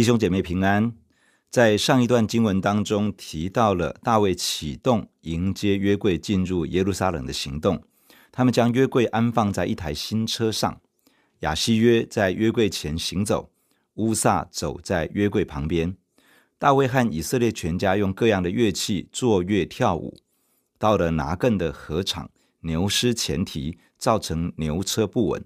[0.00, 0.94] 弟兄姐妹平安。
[1.50, 7.82] 在上一段经文当中提到了大卫启动迎接约柜进入耶路撒冷的行动，
[8.32, 10.80] 他们将约柜安放在一台新车上，
[11.40, 13.50] 亚希约在约柜前行走，
[13.96, 15.94] 乌撒走在约柜旁边。
[16.58, 20.16] 大卫和以色列全家用各样的乐器作乐跳舞。
[20.78, 22.30] 到了拿更的禾场，
[22.60, 25.44] 牛失前蹄，造成牛车不稳，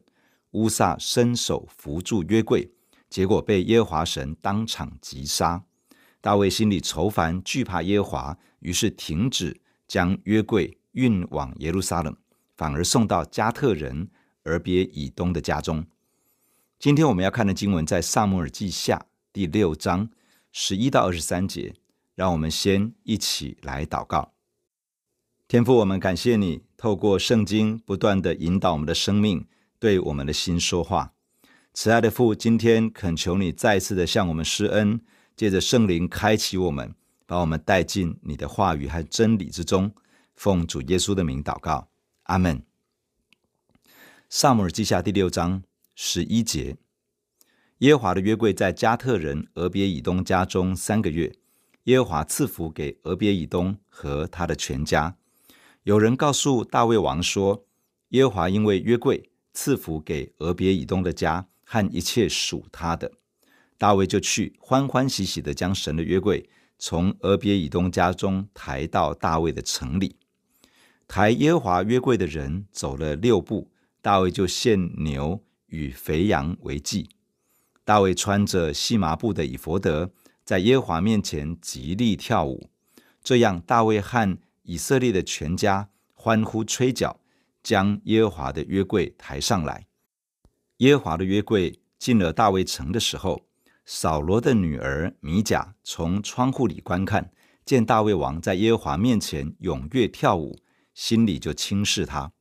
[0.53, 2.71] 乌撒伸手扶住约柜。
[3.15, 5.63] 结果被耶和华神当场击杀。
[6.21, 12.17] 大卫心里愁烦，惧怕耶和华，于是停止将约柜运往耶路撒冷，
[12.57, 14.11] 反而送到加特人
[14.43, 15.87] 俄别以东的家中。
[16.81, 20.11] 今天我们要看的经文在撒母耳记下第六章
[20.51, 21.77] 十一到二十三节。
[22.17, 24.33] 让我们先一起来祷告。
[25.47, 29.47] 天父，我们感谢你透过圣经不断地引导我们的生命，
[29.79, 31.14] 对我们的心说话。
[31.77, 35.01] 慈爱的父，今天恳求你再次的向我们施恩，
[35.35, 36.95] 借着圣灵开启我们，
[37.27, 39.93] 把我们带进你的话语和真理之中。
[40.37, 41.89] 奉主耶稣的名祷告，
[42.23, 42.63] 阿门。
[44.31, 45.65] 撒母耳记下第六章
[45.97, 46.77] 十一节：
[47.79, 51.35] 耶和华的约柜在加特人俄别以东家中三个月，
[51.85, 55.17] 耶和华赐福给俄别以东和他的全家。
[55.83, 57.67] 有人告诉大卫王说，
[58.11, 61.49] 耶和华因为约柜赐福给俄别以东的家。
[61.65, 63.11] 和一切属他的，
[63.77, 66.49] 大卫就去欢欢喜喜的将神的约柜
[66.79, 70.17] 从俄别以东家中抬到大卫的城里。
[71.07, 77.09] 抬耶和华约柜的人走了六步，大卫就献牛与肥羊为祭。
[77.85, 80.11] 大卫穿着细麻布的以弗得，
[80.45, 82.71] 在耶和华面前极力跳舞。
[83.23, 87.21] 这样，大卫和以色列的全家欢呼吹角，
[87.63, 89.87] 将耶和华的约柜抬上来。
[90.79, 93.43] 耶和华的约柜进了大卫城的时候，
[93.85, 97.31] 扫罗的女儿米甲从窗户里观看，
[97.65, 100.59] 见大卫王在耶和华面前踊跃跳舞，
[100.93, 102.33] 心里就轻视他。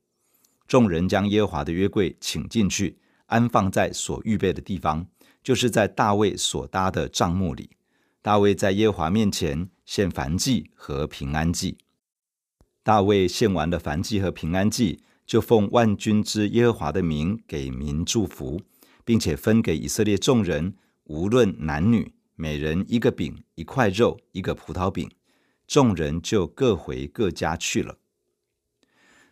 [0.66, 5.06] 众人将耶和华的约柜请进去，安放在所预备的地方，
[5.42, 7.70] 就是在大卫所搭的帐幕里。
[8.20, 11.78] 大卫在耶和华面前献燔祭和平安祭。
[12.82, 15.02] 大卫献完了燔祭和平安祭。
[15.26, 18.60] 就奉万军之耶和华的名给民祝福，
[19.04, 20.74] 并且分给以色列众人，
[21.04, 25.10] 无论男女，每人一个饼、一块肉、一个葡萄饼。
[25.66, 27.96] 众人就各回各家去了。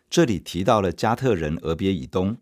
[0.09, 2.39] 这里提到了加特人俄别以东，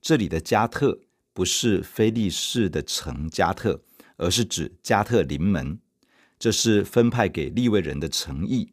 [0.00, 1.00] 这里的加特
[1.32, 3.82] 不是非利士的城加特，
[4.16, 5.78] 而是指加特临门。
[6.38, 8.72] 这是分派给利未人的城邑，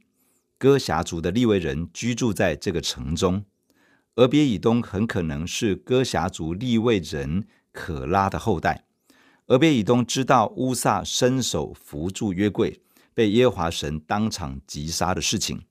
[0.57, 3.45] 哥辖族的利未人居住在这个城中。
[4.15, 8.85] 俄别以东很可能是哥辖族利未人可拉的后代。
[9.47, 12.79] 俄别以东知道乌撒伸手扶住约柜，
[13.13, 15.61] 被耶华神当场击杀的事情。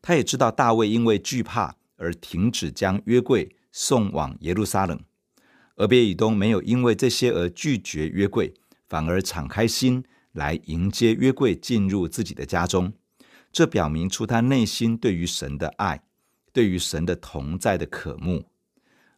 [0.00, 4.98] 他也知道大卫因为惧怕而停止将约柜送往耶路撒冷。
[5.76, 8.54] 俄别以东没有因为这些而拒绝约柜，
[8.88, 12.94] 反而敞开心来迎接约柜进入自己的家中。
[13.52, 16.02] 这表明出他内心对于神的爱。
[16.52, 18.46] 对于神的同在的渴慕，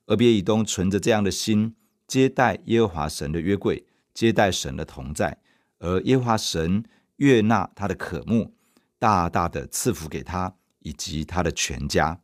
[0.07, 1.75] 俄别以东存着这样的心
[2.07, 5.39] 接待耶和华神的约柜，接待神的同在，
[5.79, 6.85] 而耶和华神
[7.17, 8.55] 悦纳他的渴慕，
[8.99, 12.21] 大大的赐福给他以及他的全家。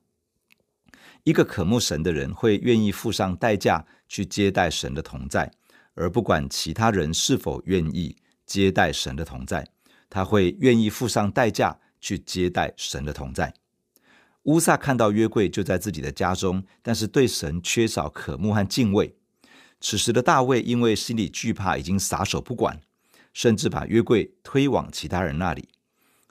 [1.25, 5.51] 一个渴慕神的人会愿意付上代价去接待神的同在，
[5.95, 9.67] 而不管其他人是否愿意接待神的同在，
[10.09, 13.53] 他会愿意付上代价去接待神的同在。
[14.49, 19.15] 乌撒看到约柜就在自己的家中，但是对神缺少渴慕和敬畏。
[19.79, 22.81] 此时的大卫因为心里惧怕，已经撒手不管，
[23.35, 25.69] 甚至把约柜推往其他人那里。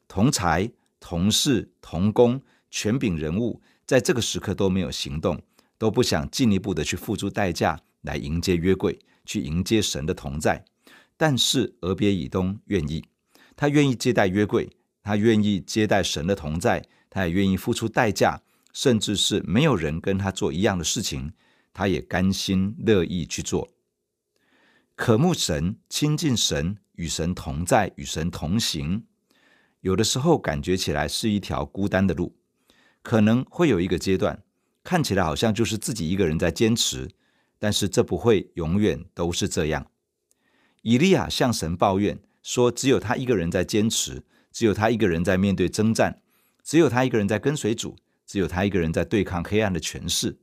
[0.07, 5.39] 同侪、同事、同工、权柄人物，在这个时刻都没有行动，
[5.77, 10.65] 都不想进一步的去付出代价来迎接约柜，去迎接神的同在。
[11.15, 13.05] 但是俄别以东愿意，
[13.55, 14.71] 他愿意接待约柜，
[15.03, 16.83] 他愿意接待神的同在。
[17.17, 21.33] 他也愿意付出代价，甚至是没有人跟他做一样的事情，
[21.73, 23.69] 他也甘心乐意去做。
[24.95, 29.03] 渴慕神、亲近神、与神同在、与神同行，
[29.81, 32.35] 有的时候感觉起来是一条孤单的路，
[33.01, 34.43] 可能会有一个阶段，
[34.83, 37.09] 看起来好像就是自己一个人在坚持，
[37.57, 39.87] 但是这不会永远都是这样。
[40.83, 46.21] 以利亚向神抱怨说，只有他一个人在坚持，只有他一个人在面对征战。
[46.67, 50.37] 只有他一个人在跟随主，只有他一个人在对抗黑暗的权势。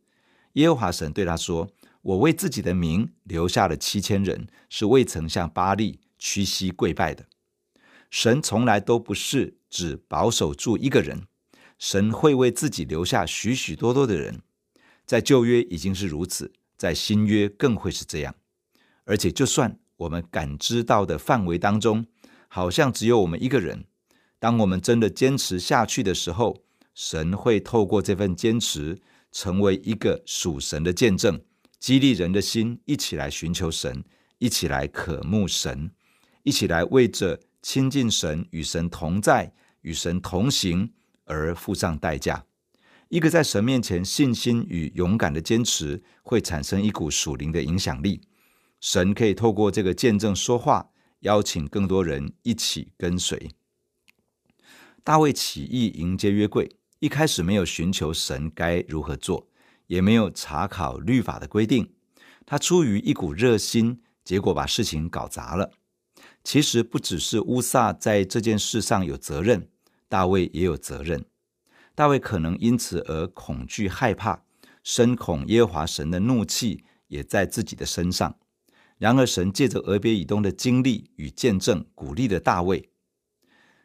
[0.54, 1.68] 耶和华神对他说
[2.00, 7.26] ：“我为自己的名留下了七千人，是未曾向巴力屈膝跪拜的。
[8.08, 11.26] 神从来都不是只保守住一个人，
[11.78, 14.40] 神会为自己留下许许多多的人。
[15.04, 18.34] 在旧约已经是如此，在新约更会是这样。
[19.04, 22.06] 而且，就算我们感知到的范围当中，
[22.48, 23.84] 好像只有我们一个人，
[24.44, 26.54] 当我们真的坚持下去的时候，
[26.94, 29.00] 神会透过这份坚持，
[29.32, 31.40] 成为一个属神的见证，
[31.78, 34.04] 激励人的心，一起来寻求神，
[34.36, 35.90] 一起来渴慕神，
[36.42, 39.50] 一起来为着亲近神、与神同在、
[39.80, 40.92] 与神同行
[41.24, 42.44] 而付上代价。
[43.08, 48.20] 一个在神面前信心与勇敢的坚持，会产生一股属灵的影响力。
[48.78, 50.90] 神可以透过这个见证说话，
[51.20, 53.48] 邀请更多人一起跟随。
[55.04, 56.76] 大卫起义迎接约柜。
[56.98, 59.46] 一开始没有寻求神该如何做，
[59.86, 61.92] 也没有查考律法的规定，
[62.46, 65.72] 他出于一股热心，结果把事情搞砸了。
[66.42, 69.68] 其实不只是乌撒在这件事上有责任，
[70.08, 71.26] 大卫也有责任。
[71.94, 74.44] 大卫可能因此而恐惧害怕，
[74.82, 78.38] 深恐耶和华神的怒气也在自己的身上。
[78.96, 82.88] 然而神借着俄别以东的经历与见证，鼓励了大卫。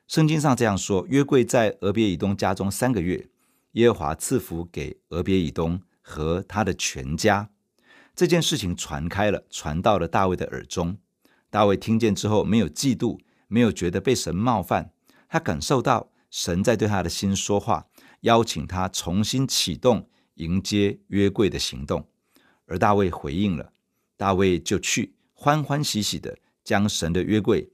[0.09, 3.29] 圣经上这样说：约柜在俄别以东家中三个月，
[3.73, 7.51] 耶和华赐福给俄别以东和他的全家。
[8.15, 10.97] 这件事情传开了，传到了大卫的耳中。
[11.51, 14.91] 大卫听见之后，没有嫉妒，没有觉得被神冒犯，
[15.29, 17.85] 他感受到神在对他的心说话，
[18.21, 22.07] 邀请他重新启动迎接约柜的行动。
[22.65, 23.71] 而大卫回应了，
[24.17, 27.69] 大卫就去欢欢喜喜的将神的约柜。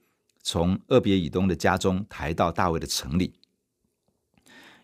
[0.48, 3.34] 从俄别以东的家中抬到大卫的城里。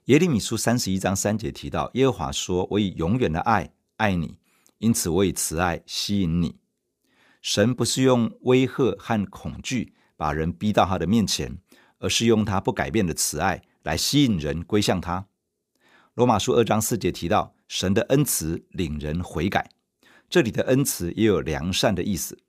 [0.05, 4.39] 耶利米书三十一章三节提到，耶和华说：“我以永远的爱爱你，
[4.79, 6.57] 因此我以慈爱吸引你。”
[7.43, 11.59] 神不是用威吓和恐惧把人逼到他的面前，
[11.99, 15.27] 而是用他不改变的慈爱来吸引人归向他。
[16.15, 19.69] 罗马书二章四节提到，神的恩慈领人悔改。
[20.27, 22.39] 这里的恩慈也有良善的意思。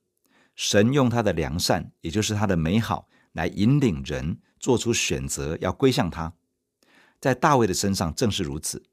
[0.65, 6.35] 神用他的良善，也就是他的美好，来引领人做出选择，要归向他。
[7.21, 8.85] 在大卫的身上正是如此。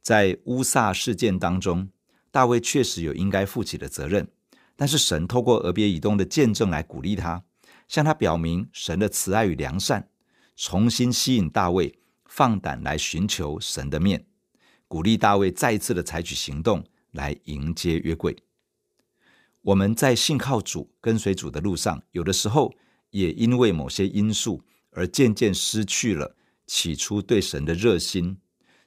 [0.00, 1.90] 在乌撒事件当中，
[2.30, 4.28] 大卫确实有应该负起的责任，
[4.76, 7.42] 但是神透过俄别以东的见证来鼓励他，
[7.88, 10.08] 向他表明神的慈爱与良善，
[10.54, 14.24] 重新吸引大卫放胆来寻求神的面，
[14.86, 18.36] 鼓励大卫再一次的采取行动来迎接约柜。
[19.62, 22.74] 我们在信靠主、跟随主的路上，有的时候
[23.10, 26.36] 也因为某些因素而渐渐失去了
[26.66, 28.38] 起初对神的热心，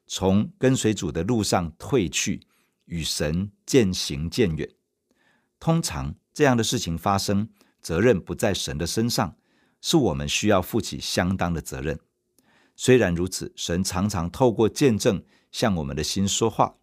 [0.06, 2.42] 从跟随主的路上退去，
[2.86, 4.70] 与神渐行渐远。
[5.60, 7.48] 通常这样的事情发生，
[7.82, 9.38] 责任不在神的身上，
[9.80, 11.98] 是我们需要负起相当的责任。
[12.76, 15.24] 虽然如此，神常常透过见证
[15.54, 16.76] 向我们的心说话，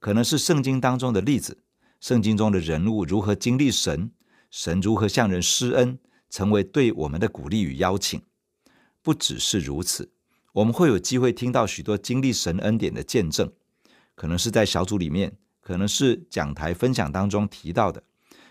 [0.00, 1.62] 可能是圣经当中的例子。
[2.00, 4.10] 圣经中的人物如何经历神，
[4.50, 5.98] 神如何向人施恩，
[6.30, 8.22] 成为对我们的鼓励与邀请。
[9.02, 10.12] 不只是如此，
[10.52, 13.52] 我们会有机会听到许多经历神恩典的见证，
[14.14, 18.02] 可能是在小组里面，可能是讲台分享当中提到的，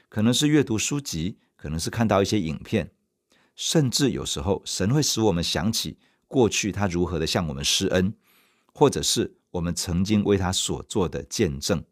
[0.09, 2.91] 可能是阅读书籍，可能是看到一些影片，
[3.55, 5.97] 甚至有时候神会使我们想起
[6.27, 8.13] 过去他如何的向我们施恩，
[8.73, 11.83] 或者是我们曾经为他所做的见证。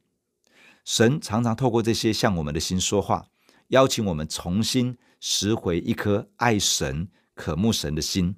[0.83, 3.27] 神常常透过这些向我们的心说话，
[3.69, 8.35] 邀请我们重新拾回一颗爱神、渴慕神的心，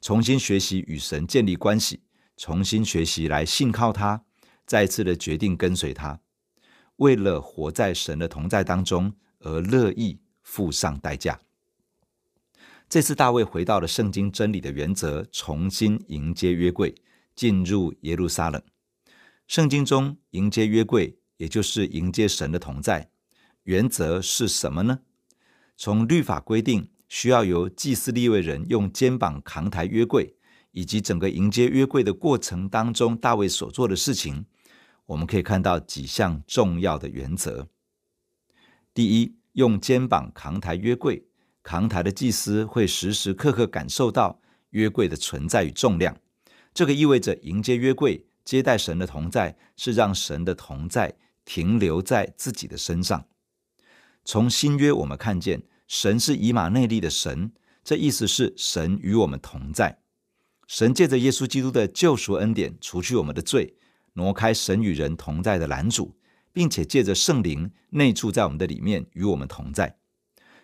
[0.00, 2.02] 重新学习与神建立关系，
[2.36, 4.24] 重新学习来信靠他，
[4.64, 6.20] 再次的决定跟随他，
[6.96, 11.40] 为了活在神的同在当中而乐意付上代价。
[12.88, 16.94] 这次大卫回到了圣经真理的原则，重新迎接约柜，
[17.34, 18.62] 进入耶路撒冷。
[19.48, 21.18] 圣经中迎接约柜。
[21.38, 23.10] 也就是迎接神的同在，
[23.64, 25.00] 原则是什么呢？
[25.76, 30.34] 从律法规定需要由祭司立位人用肩膀扛抬约柜，
[30.72, 34.44] 以及整个迎接约柜的过程当中，大卫所做的事情，
[35.06, 37.68] 我们可以看到几项重要的原则。
[38.92, 41.24] 第一，用肩膀扛抬约柜，
[41.62, 44.40] 扛抬的祭司会时时刻刻感受到
[44.70, 46.18] 约柜的存在与重量，
[46.74, 51.14] 这个意味着迎接约柜、接待神的同在，是让神的同在。
[51.48, 53.26] 停留在自己的身上。
[54.22, 57.52] 从新约我们看见，神是以马内利的神，
[57.82, 60.02] 这意思是神与我们同在。
[60.66, 63.74] 神借着耶稣基督的救赎恩典，除去我们的罪，
[64.12, 66.14] 挪开神与人同在的拦阻，
[66.52, 69.96] 并且借着圣灵内住在我们的里面，与我们同在。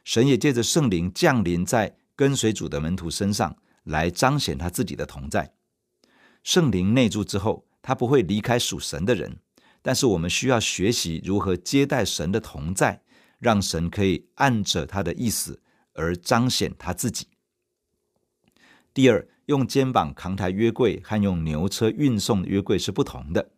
[0.04, 5.54] 神也借着圣灵降临在跟随主的门徒身上，来彰显他自己的同在。
[6.42, 9.38] 圣灵内住之后，他不会离开属神的人，
[9.86, 13.02] 但是我们需要学习如何接待神的同在，
[13.38, 15.60] 让神可以按着他的意思
[15.92, 17.26] 而彰显他自己。
[18.94, 23.50] 第二，用肩膀扛抬约柜和用牛车运送约柜是不同的。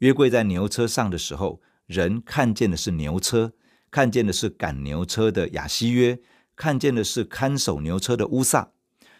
[0.00, 3.54] 约柜在牛车上的时候，人看见的是牛车。
[3.90, 6.20] 看见的是赶牛车的亚希约，
[6.56, 8.72] 看见的是看守牛车的乌撒，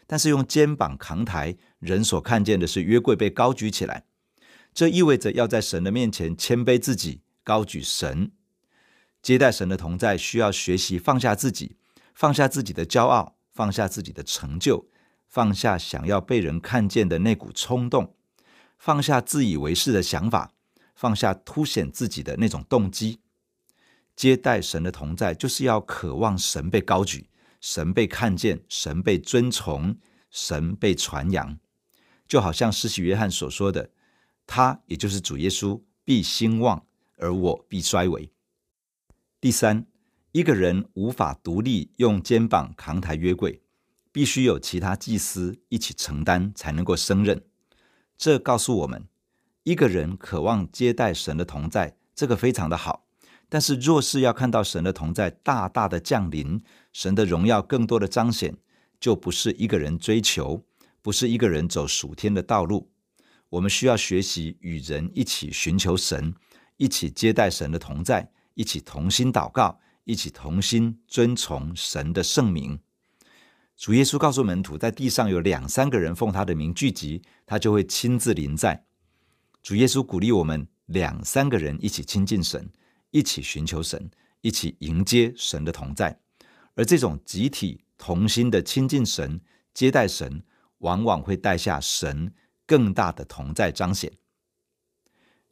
[0.07, 4.05] 但是用肩膀扛抬，人所看见的是约柜被高举起来。
[4.75, 8.33] 这意味着要在神的面前谦卑自己，高举神。
[9.23, 11.77] 接待神的同在，需要学习放下自己，
[12.13, 14.89] 放下自己的骄傲，放下自己的成就，
[15.29, 18.17] 放下想要被人看见的那股冲动，
[18.77, 20.53] 放下自以为是的想法，
[20.97, 23.21] 放下凸显自己的那种动机。
[24.17, 27.29] 接待神的同在，就是要渴望神被高举，
[27.61, 29.97] 神被看见，神被尊崇，
[30.31, 31.59] 神被传扬。
[32.27, 33.91] 就好像施洗约翰所说的
[34.47, 36.87] ：“他，也就是主耶稣，必兴旺，
[37.19, 38.31] 而我必衰微。”
[39.41, 39.87] 第三，
[40.33, 43.61] 一个人无法独立用肩膀扛抬约柜，
[44.11, 47.43] 必须有其他祭司一起承担，才能够胜任。
[48.17, 49.07] 这告诉我们，
[49.65, 53.07] 一个人渴望接待神的同在，这个非常的好。
[53.49, 58.57] 但是，若是要看到神的同在大大的降临，神的荣耀更多的彰显，
[58.99, 60.65] 就不是一个人追求，
[61.03, 62.91] 不是一个人走属天的道路。
[63.55, 66.35] 我们需要学习与人一起寻求神，
[66.77, 72.81] 一起接待神的同在，一起同心祷告，一起同心遵从神的圣名。
[73.77, 78.85] 主耶稣告诉门徒，在地上有两三个人奉他的名聚集，他就会亲自临在。
[79.63, 82.69] 主耶稣鼓励我们两三个人一起亲近神。
[83.13, 86.19] 一起寻求神，一起迎接神的同在，
[86.75, 89.41] 而这种集体同心的亲近神、
[89.73, 90.43] 接待神，
[90.79, 92.35] 往往会带下神
[92.67, 94.13] 更大的同在彰显。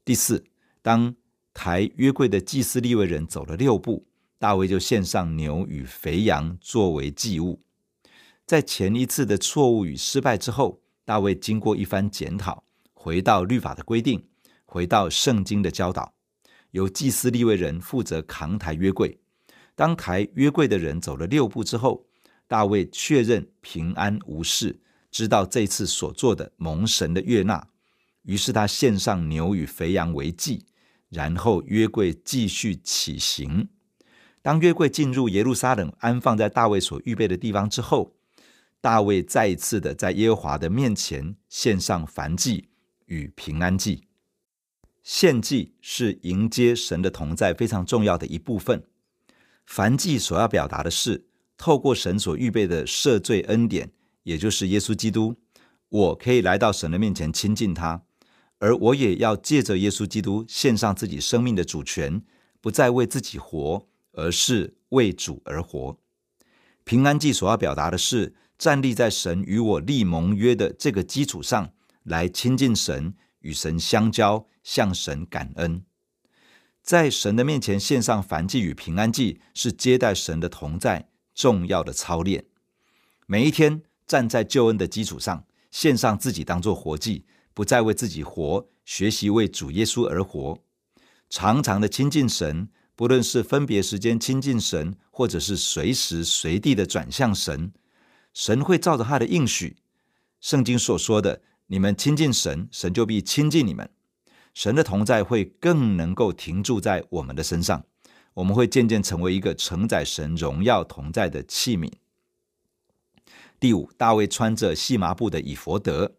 [0.04, 0.44] 第四，
[0.80, 1.14] 当
[1.54, 4.06] 抬约柜的祭司利未人走了六步，
[4.38, 7.62] 大卫就献上牛与肥羊作为祭物。
[8.44, 14.28] 在前一次的错误与失败之后，大卫经过一番检讨，回到律法的规定，
[14.64, 16.14] 回到圣经的教导。
[16.72, 19.20] 由祭司利未人负责扛抬约柜。
[19.74, 22.06] 当抬约柜的人走了六步之后，
[22.48, 24.80] 大卫确认平安无事，
[25.12, 27.68] 知道这次所做的蒙神的悦纳，
[28.22, 30.64] 于是他献上牛与肥羊为祭，
[31.10, 33.68] 然后约柜继续起行。
[34.40, 38.16] 当约柜进入耶路撒冷，安放在大卫所预备的地方之后，
[38.80, 42.70] 大卫再一次的在耶和华的面前献上燔祭
[43.06, 44.08] 与平安祭。
[45.04, 48.82] 献祭是迎接神的同在非常重要的一部分。
[49.68, 51.26] 燔祭所要表达的是，
[51.56, 53.92] 透过神所预备的赦罪恩典，
[54.22, 55.36] 也就是耶稣基督，
[55.88, 58.02] 我可以来到神的面前亲近他，
[58.58, 62.22] 而我也要借着耶稣基督献上自己生命的主权，
[62.60, 65.98] 不再为自己活，而是为主而活。
[66.84, 73.14] 平安祭所要表达的是，站立在神与我立盟约的这个基础上，来亲近神。
[73.42, 75.82] 与神相交，向神感恩，
[76.80, 82.44] 在神的面前献上燔祭与平安祭，是接待神的同在重要的操练。
[83.26, 90.58] 每一天站在救恩的基础上，献上自己当做活祭，不再为自己活，学习为主耶稣而活。
[91.30, 97.72] 常常的亲近神，不论是分别时间亲近神，或者是随时随地的转向神，
[98.34, 99.78] 神会照着他的应许，
[100.42, 101.40] 圣经所说的。
[101.68, 103.88] 你们亲近神，神就必亲近你们。
[104.52, 107.86] 神的同在会更能够停驻在我们的身上，
[108.34, 111.90] 我们会渐渐成为一个承载神荣耀同在的器皿。
[113.62, 116.16] 第五，大卫穿着细麻布的以弗德。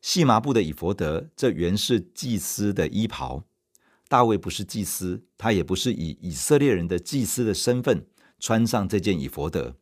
[0.00, 3.44] 细麻布的以弗德，这原是祭司的衣袍。
[4.08, 8.06] 大卫不是祭司，他也不是以以色列人的祭司的身份
[8.40, 9.76] 穿上这件以弗德。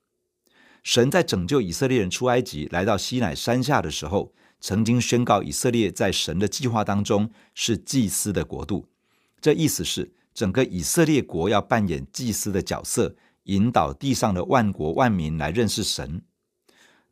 [0.83, 8.89] 神在拯救以色列人出埃及，来到西乃山下的时候，曾经宣告以色列在神的计划当中是祭司的国度，
[9.41, 16.23] 这意思是整个以色列国要扮演祭司的角色，引导地上的万国万民来认识神。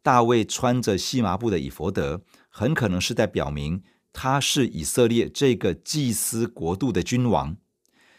[0.03, 7.57] 大卫穿着细麻布的以弗得，很可能是在表明他是以色列这个祭司国度的君王。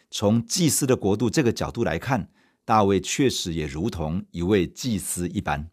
[0.09, 2.29] 从祭司的国度这个角度来看，
[2.65, 5.69] 大卫确实也如同一位祭司一般，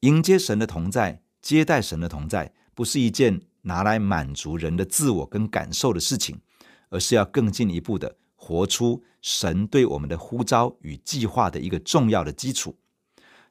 [0.00, 1.22] 迎接神的同在。
[1.42, 6.40] 接待神的同在，不是一件拿来满足人的自我跟感受的事情，
[6.88, 12.76] 而是要更进一步的活出神对我们的呼召与计划的一个重要的基础。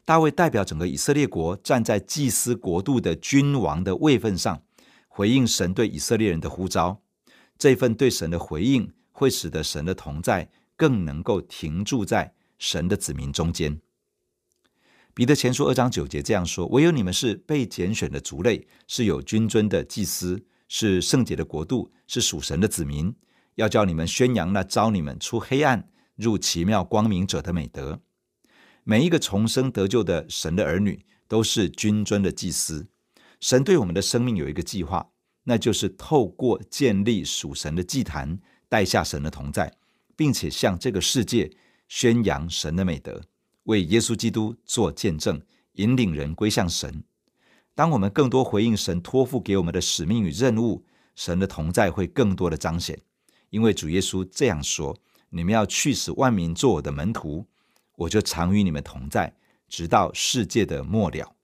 [0.06, 4.62] 大卫代表整个以色列国，站在祭司国度的君王的位分上，
[5.08, 7.02] 回应神对以色列人的呼召。
[7.58, 13.82] 这份对神的回应，会使得神的同在更能够停驻在神的子民中间。
[15.16, 23.16] 彼得前书二章九节这样说：“唯有你们是被拣选的族类，是有君尊的祭司，是圣洁的国度，是属神的子民，
[23.56, 28.02] 要叫你们宣扬那召你们出黑暗入奇妙光明者的美德。”
[28.88, 32.86] 每一个重生得救的神的儿女都是君尊的祭司。
[33.40, 35.10] 神对我们的生命有一个计划，
[35.46, 38.40] 那就是透过建立属神的祭坛，
[38.70, 39.74] 带下神的同在，
[40.16, 41.52] 并且向这个世界
[41.88, 43.20] 宣扬神的美德，
[43.64, 45.42] 为耶稣基督做见证，
[45.74, 47.04] 引领人归向神。
[47.74, 53.02] 当我们更多回应神托付给我们的使命与任务，神的同在会更多的彰显。
[53.50, 54.96] 因为主耶稣这样说
[55.32, 57.48] ：“你们要去使万民做我的门徒。”
[57.96, 59.34] 我就常与你们同在，
[59.68, 61.36] 直到世界的末了。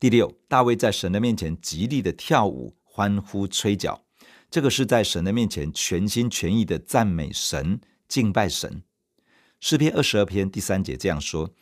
[0.00, 4.04] 第六，大卫在神的面前极力的跳舞、欢呼、吹角，
[4.50, 8.82] 这个是在神的面前全心全意的赞美神、敬拜神。
[9.60, 11.54] 诗篇二十二篇第三节这样说：“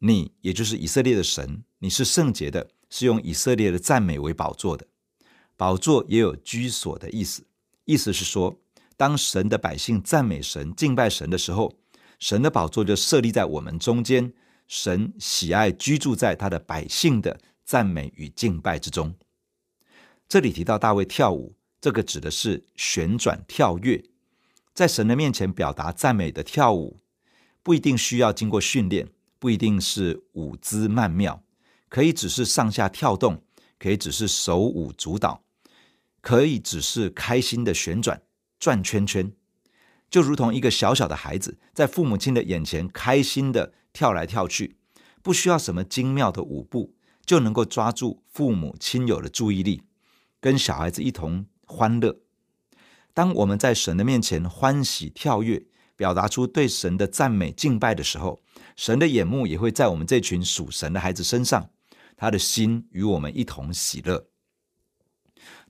[0.00, 4.86] 你也就是以色列的神，你是圣洁的，是用以色列的赞美为宝座的。
[5.56, 7.46] 宝座也有居所的意思，
[7.84, 8.60] 意思是说，
[8.96, 11.72] 当神的百姓赞美神、敬拜神的时候。”
[12.22, 14.32] 神的宝座就设立在我们中间，
[14.68, 19.12] 神喜爱居住在他的百姓的赞美与敬拜之中。
[20.28, 24.00] 这里提到大卫跳舞，这个指的是旋转跳跃，
[24.72, 27.00] 在神的面前表达赞美的跳舞，
[27.60, 29.08] 不一定需要经过训练，
[29.40, 31.42] 不一定是舞姿曼妙，
[31.88, 33.42] 可以只是上下跳动，
[33.80, 35.42] 可以只是手舞足蹈，
[36.20, 38.22] 可以只是开心的旋转
[38.60, 39.32] 转圈圈。
[40.12, 44.76] 就如同一个小小的孩子在父母亲的眼前开心地跳来跳去，
[45.22, 46.94] 不需要什么精妙的舞步，
[47.24, 49.84] 就能够抓住父母亲友的注意力，
[50.38, 52.20] 跟小孩子一同欢乐。
[53.14, 55.64] 当我们在神的面前欢喜跳跃，
[55.96, 58.42] 表达出对神的赞美敬拜的时候，
[58.76, 61.70] 神的眼目也会在我们这群属神的孩子身上，
[62.18, 64.26] 他的心与我们一同喜乐。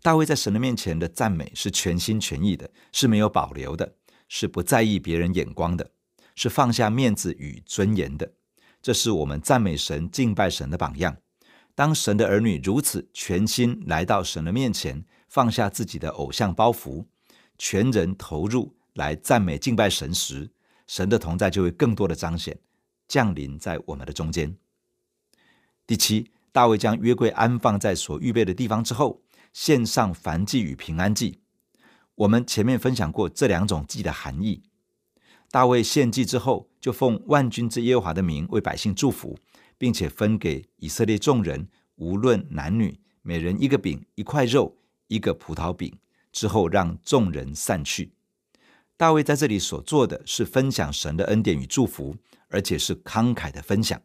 [0.02, 3.94] 大卫在神的面前的赞美是全心全意的，是没有保留的。
[4.34, 5.90] 是不在意别人眼光的，
[6.34, 8.32] 是放下面子与尊严的。
[8.80, 11.14] 这是我们赞美神、敬拜神的榜样。
[11.74, 17.04] 当神的儿女如此全心来到神的面前，放下自己的偶像包袱，
[17.58, 20.50] 全人投入来赞美敬拜神时，
[20.86, 22.58] 神的同在就会更多的彰显，
[23.06, 24.56] 降临在我们的中间。
[25.86, 29.20] 第七，大卫将约柜安放在所预备的地方之后，
[29.52, 31.41] 献上燔祭与平安祭。
[32.14, 34.62] 我们前面分享过这两种祭的含义。
[35.50, 39.38] 大卫献祭之后，就奉万军之耶和华的名为百姓祝福，
[39.76, 44.76] 并且分给以色列众人，无论男女，每人一个饼、一块肉、
[45.08, 45.98] 一个葡萄饼。
[46.32, 48.14] 之后让众人散去。
[48.96, 52.16] 大卫在这里所做的是分享神的恩典与祝福，
[52.48, 54.00] 而且是慷慨的分享，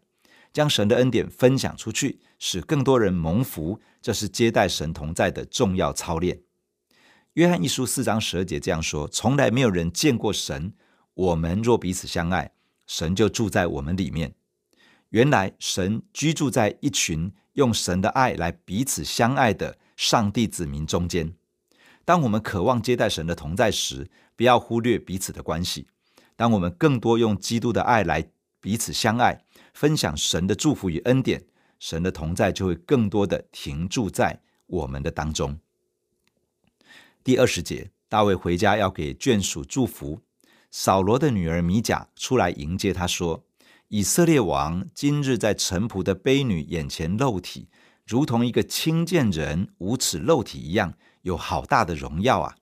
[0.52, 3.80] 将神的恩典分享出去，使更多人蒙福。
[4.02, 6.42] 这是接待神同在的重要操练。
[7.38, 10.74] 约翰一书四章十二节这样说：“从来没有人见过神。
[11.14, 12.52] 我们若彼此相爱，
[12.88, 14.34] 神就住在我们里面。
[15.10, 21.32] 原来神居住在一群用神的爱来彼此相爱的上帝子民中间。
[22.04, 25.86] 当我们渴望接待神的同在时，不要忽略彼此的关系。
[26.36, 28.28] 当我们更多用基督的爱来
[28.60, 29.40] 彼此相爱，
[29.76, 31.46] 分享神的祝福与恩典，
[31.78, 35.56] 神的同在就会更多的停驻在我们的当中。”
[37.28, 40.22] 第二十节，大卫回家要给眷属祝福。
[40.72, 43.44] 扫罗的女儿米甲出来迎接他，说
[43.90, 47.68] ：“以色列王今日在臣仆的婢女眼前露体，
[48.06, 52.56] 如同一个轻贱人无耻露体一样，有好大的荣耀啊！”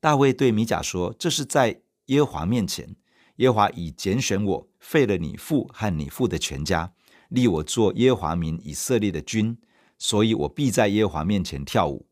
[0.00, 2.96] 大卫对米甲说：“这是在耶和华面前，
[3.36, 6.94] 耶和华已拣选我，废了你父和你父的全家，
[7.28, 9.58] 立我做耶和华民以色列的君，
[9.98, 12.06] 所以我必在耶和华面前跳舞。”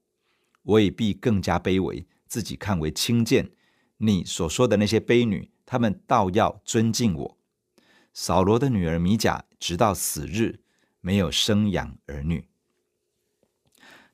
[0.64, 3.53] 我也必更加卑微，自己看为轻贱。
[3.98, 7.38] 你所说的那些卑女，他们倒要尊敬我。
[8.12, 10.61] 扫罗的女儿米甲，直到死日
[11.00, 12.48] 没有生养儿女。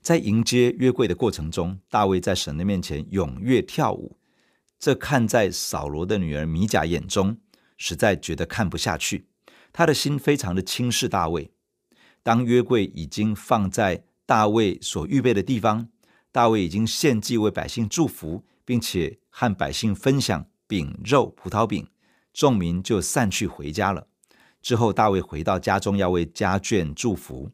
[0.00, 4.18] 在迎接约柜的过程中，大卫在神的面前踊跃跳舞。
[4.78, 7.36] 这看在扫罗的女儿米甲眼中，
[7.76, 9.26] 实在觉得看不下去。
[9.72, 11.52] 他的心非常的轻视大卫。
[12.22, 15.88] 当约柜已经放在大卫所预备的地方。
[16.32, 21.88] 大卫已经献祭为百姓祝福，并且和百姓分享饼、肉、葡萄饼，
[22.32, 24.06] 众民就散去回家了。
[24.62, 27.50] 之后，大卫回到家中，要为家眷祝福。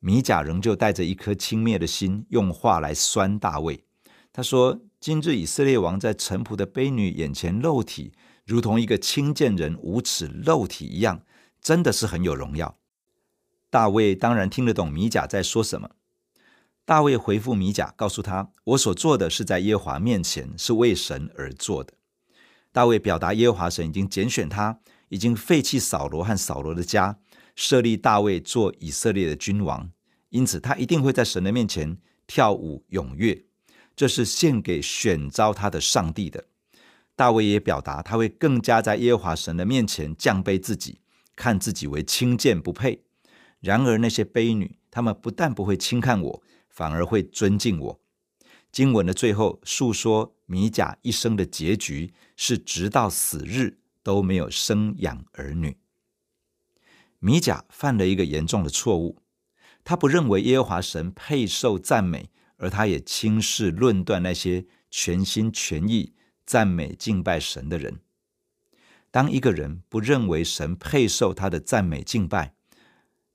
[0.00, 3.84] 米甲仍旧带着一颗轻蔑的心，用话来酸大卫。
[4.32, 8.12] 他说：“今日以色列王在臣仆的卑女眼前露体，
[8.44, 11.22] 如同一个轻贱人无耻露体一样，
[11.62, 12.76] 真的是很有荣耀。”
[13.70, 15.90] 大卫当然听得懂米甲在说什么。
[16.86, 21.94] 大卫回复米甲，告诉他：“我所做的是在耶和华面前，是为神而做的。”
[22.72, 27.18] 大卫表达耶和华神已经拣选他，已经废弃扫罗和扫罗的家，
[27.56, 29.90] 设立大卫做以色列的君王。
[30.28, 33.44] 因此，他一定会在神的面前跳舞踊跃，
[33.96, 36.44] 这是献给选召他的上帝的。
[37.16, 40.98] 大卫也表达他会更加在耶和华神的面前降卑自己，
[41.34, 43.04] 看自己为轻贱不配。
[43.60, 46.42] 然而，那些卑女，他们不但不会轻看我。
[46.74, 48.00] 反而会尊敬我。
[48.72, 55.78] 经文的最后述说米甲一生的结局是，直到死日都没有生养儿女。
[57.20, 59.22] 米甲犯了一个严重的错误，
[59.84, 66.12] 他不认为耶和华神配受赞美，而他也轻视论断那些全心全意
[66.44, 68.00] 赞美敬拜神的人。
[69.12, 72.56] 当一个人不认为神配受他的赞美敬拜，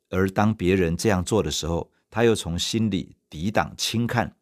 [0.09, 4.35] 而当别人这样做的时候，他又从心里抵挡轻看，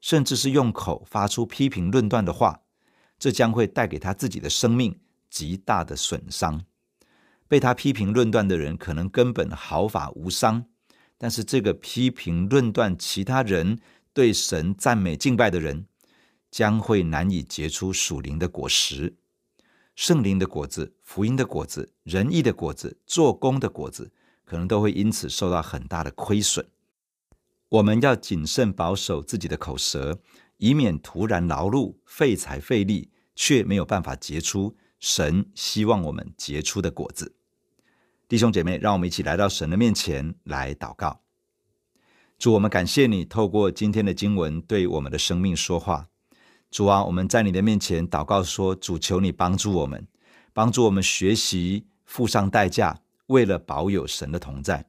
[0.00, 2.60] 甚至是用口发出批评论断的话，
[3.18, 6.64] 这将会带给他自己的生命极大的损伤。
[7.46, 10.66] 被他批评论断的人可能根本毫发无伤，
[11.16, 13.78] 但是这个批评论断其他人
[14.12, 15.86] 对神赞美敬拜的人，
[16.50, 19.16] 将会难以结出属灵的果实。
[19.94, 24.10] 圣灵的果子、福音的果子、仁义的果子、做工的果子，
[24.44, 26.66] 可能都会因此受到很大的亏损。
[27.74, 30.20] 我们要谨慎保守自己的口舌，
[30.58, 37.34] 以免徒然劳碌、费财费力，却没有办法结出神希望我们结出的果子。
[38.28, 41.22] 弟兄姐妹，让我们一起来到神的面前来祷告。
[42.38, 46.06] 主，我们感谢你透过今天的经文对我们的生命说话。
[46.70, 50.06] 主啊，我们在你的面前祷告说：主，求你帮助我们，
[50.52, 54.86] 帮助我们学习付上代价，为了保有神的同在。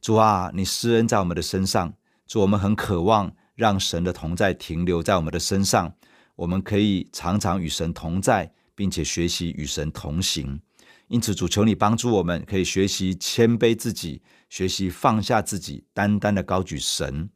[0.00, 1.92] 主啊，你施恩在我们的身上。
[2.26, 5.94] 主，我们很渴望让神的同在停留在我们的身上，
[6.34, 10.60] 我们可以常常与神同在，并且学习与神同行。
[11.08, 17.30] 因此，主求你帮助我们，可以学习谦卑自己，学习放下自己，单单的高举神，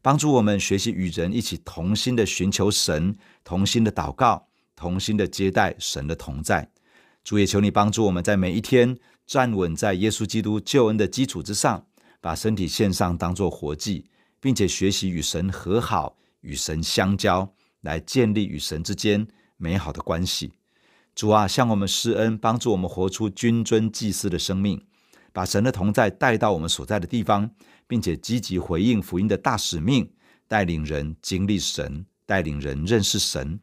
[0.00, 6.70] 帮助我们学习与人一起同心的寻求神，同心的祷告，同心的接待神的同在。
[7.24, 11.84] 主也求你帮助我们在每一天站稳在耶稣基督救恩的基础之上，
[12.20, 14.06] 把身体献上当做活祭。
[14.46, 20.52] 并且学习与神和好，与神相交，来建立与神之间美好的关系。
[21.16, 24.80] 主啊，向我们施恩，帮助我们活出君尊祭司的生命，
[25.32, 27.50] 把神的同在带到我们所在的地方，
[27.88, 30.08] 并且积极回应福音的大使命，
[30.46, 33.58] 带领人经历神，带领人认识神。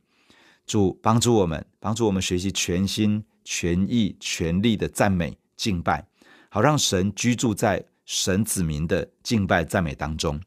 [0.65, 6.05] 主帮助我们，帮助我们学习全心全意全力的赞美敬拜，
[6.49, 10.41] 好让神居住在神子民的敬拜赞美当中。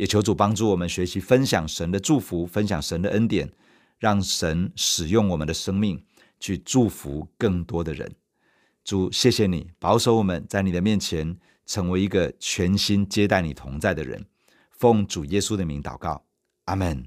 [0.00, 3.52] 也求主帮助我们学习分享神的祝福，分享神的恩典，
[3.98, 6.02] 让神使用我们的生命
[6.38, 8.10] 去祝福更多的人。
[8.82, 11.36] 主，谢谢你保守我们在你的面前
[11.66, 14.24] 成为一个全心接待你同在的人。
[14.70, 16.24] 奉主耶稣的名祷告，
[16.64, 17.06] 阿门。